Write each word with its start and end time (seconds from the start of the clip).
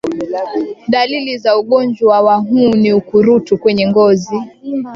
Dalili 0.87 1.37
za 1.37 1.57
ugonjwa 1.57 2.21
wa 2.21 2.35
huu 2.35 2.69
ni 2.69 2.93
ukurutu 2.93 3.57
kwenye 3.57 3.87
ngozi 3.87 4.35